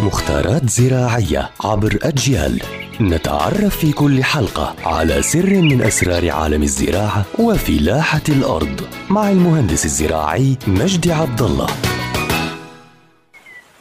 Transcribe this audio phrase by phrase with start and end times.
[0.00, 2.62] مختارات زراعية عبر أجيال.
[3.00, 8.80] نتعرف في كل حلقة على سر من أسرار عالم الزراعة وفلاحة الأرض
[9.10, 11.66] مع المهندس الزراعي مجدي عبد الله.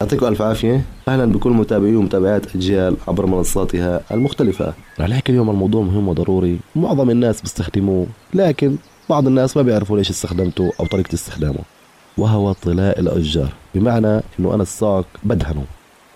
[0.00, 0.82] يعطيكم ألف عافية.
[1.08, 4.72] أهلا بكل متابعي ومتابعات أجيال عبر منصاتها المختلفة.
[5.00, 6.58] رح نحكي اليوم الموضوع مهم وضروري.
[6.76, 8.76] معظم الناس بيستخدموه لكن
[9.10, 11.60] بعض الناس ما بيعرفوا ليش استخدمته أو طريقة استخدامه.
[12.18, 13.52] وهو طلاء الأشجار.
[13.78, 15.64] بمعنى أنه أنا الساق بدهنه.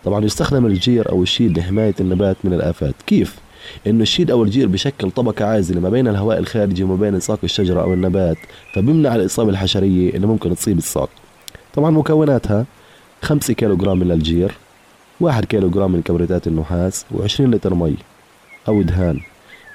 [0.04, 2.94] طبعا يستخدم الجير أو الشيد لحماية النبات من الآفات.
[3.06, 3.36] كيف؟
[3.86, 7.82] إنه الشيد أو الجير بشكل طبقة عازلة ما بين الهواء الخارجي وما بين ساق الشجرة
[7.82, 8.36] أو النبات
[8.74, 11.10] فبيمنع الإصابة الحشرية اللي ممكن تصيب الساق.
[11.74, 12.66] طبعا مكوناتها
[13.22, 14.52] 5 كيلو جرام من الجير
[15.20, 17.96] 1 كيلو جرام من كبريتات النحاس و20 لتر مي
[18.68, 19.20] أو دهان.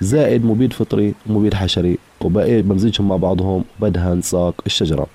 [0.01, 5.07] زائد مبيد فطري ومبيد حشري وبقيت بمزجهم مع بعضهم بدهن ساق الشجرة.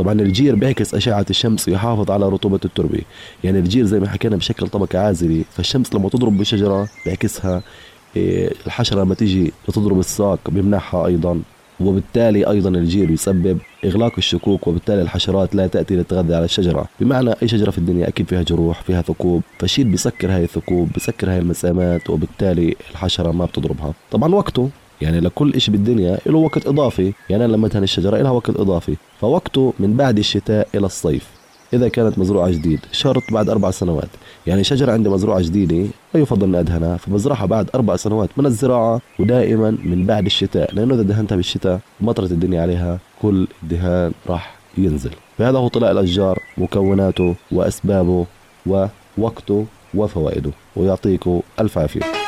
[0.00, 3.00] طبعا الجير بيعكس أشعة الشمس ويحافظ على رطوبة التربة.
[3.44, 7.62] يعني الجير زي ما حكينا بشكل طبقة عازلة فالشمس لما تضرب بالشجرة بيعكسها
[8.16, 11.42] إيه، الحشرة لما تيجي تضرب الساق بيمنعها أيضا.
[11.80, 16.86] وبالتالي أيضا الجير يسبب إغلاق الشكوك وبالتالي الحشرات لا تأتي للتغذي على الشجرة.
[17.00, 21.30] بمعنى أي شجرة في الدنيا أكيد فيها جروح فيها ثقوب فالشيل بيسكر هاي الثقوب بيسكر
[21.30, 23.94] هاي المسامات وبالتالي الحشرة ما بتضربها.
[24.10, 24.70] طبعا وقته
[25.00, 29.74] يعني لكل إشي بالدنيا له وقت إضافي يعني أنا لما الشجرة لها وقت إضافي فوقته
[29.78, 31.40] من بعد الشتاء إلى الصيف
[31.72, 34.08] إذا كانت مزروعة جديد شرط بعد أربع سنوات
[34.46, 39.00] يعني شجرة عندي مزروعة جديدة لا يفضل أن أدهنها فبزرعها بعد أربع سنوات من الزراعة
[39.18, 45.10] ودائما من بعد الشتاء لأنه إذا دهنتها بالشتاء مطرت الدنيا عليها كل الدهان راح ينزل.
[45.38, 48.26] فهذا هو طلاء الأشجار مكوناته وأسبابه
[48.66, 52.19] ووقته وفوائده ويعطيكم ألف عافية.